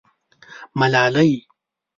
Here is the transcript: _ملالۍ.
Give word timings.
_ملالۍ. 0.79 1.31